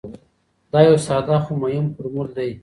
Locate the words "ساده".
1.07-1.35